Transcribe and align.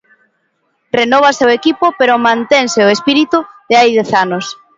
Renóvase 0.99 1.43
o 1.47 1.53
equipo 1.59 1.85
pero 1.99 2.23
mantense 2.27 2.79
o 2.87 2.91
espírito 2.95 3.37
de 3.69 3.75
hai 3.79 3.89
dez 3.99 4.09
anos. 4.23 4.45